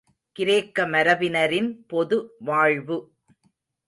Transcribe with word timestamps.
கிரேக்க 0.35 0.85
மரபினரின் 0.85 1.69
பொது 1.87 2.17
வாழ்வு... 2.39 2.97